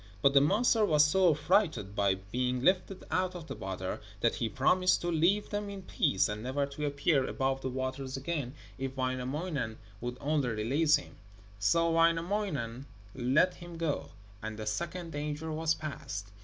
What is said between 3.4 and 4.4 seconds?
the water that